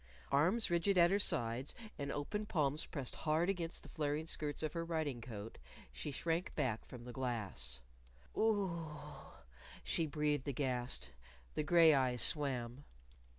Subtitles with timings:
[0.31, 4.73] Arms rigid at her sides, and open palms pressed hard against the flaring skirts of
[4.73, 5.59] her riding coat,
[5.91, 7.81] she shrank back from the glass.
[8.35, 9.03] "Oo oo!"
[9.83, 11.11] she breathed, aghast.
[11.53, 12.83] The gray eyes swam.